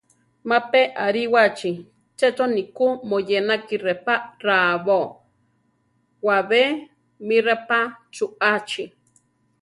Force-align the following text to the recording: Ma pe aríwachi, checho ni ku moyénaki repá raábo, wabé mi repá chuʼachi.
Ma 0.47 0.57
pe 0.71 0.81
aríwachi, 1.05 1.71
checho 2.17 2.45
ni 2.55 2.63
ku 2.77 2.87
moyénaki 3.09 3.75
repá 3.85 4.15
raábo, 4.45 4.99
wabé 6.27 6.61
mi 7.25 7.37
repá 7.47 7.79
chuʼachi. 8.15 8.83